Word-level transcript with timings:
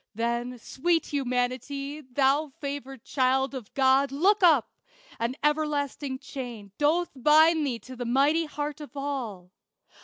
Then, 0.15 0.57
sweet 0.57 1.05
Humanity, 1.13 2.01
thou 2.01 2.47
favored 2.59 3.03
child 3.03 3.53
Of 3.53 3.71
God, 3.75 4.11
look 4.11 4.41
up! 4.41 4.67
An 5.19 5.35
everlasting 5.43 6.17
chain 6.17 6.71
Doth 6.79 7.11
bind 7.15 7.67
thee 7.67 7.77
to 7.81 7.95
the 7.95 8.05
mighty 8.05 8.45
heart 8.45 8.81
of 8.81 8.97
all. 8.97 9.51